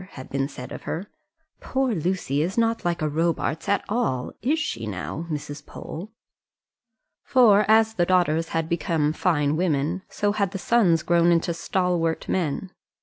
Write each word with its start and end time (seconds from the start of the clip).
had 0.13 0.31
been 0.31 0.47
said 0.47 0.71
of 0.71 0.81
her; 0.81 1.11
"poor 1.59 1.93
Lucy 1.93 2.41
is 2.41 2.57
not 2.57 2.83
like 2.83 3.03
a 3.03 3.07
Robarts 3.07 3.69
at 3.69 3.85
all; 3.87 4.33
is 4.41 4.57
she, 4.57 4.87
now, 4.87 5.27
Mrs. 5.29 5.63
Pole?" 5.63 6.11
for 7.23 7.65
as 7.67 7.93
the 7.93 8.05
daughters 8.07 8.47
had 8.49 8.67
become 8.67 9.13
fine 9.13 9.55
women, 9.55 10.01
so 10.09 10.31
had 10.31 10.53
the 10.53 10.57
sons 10.57 11.03
grown 11.03 11.31
into 11.31 11.53
stalwart 11.53 12.27
men. 12.27 12.71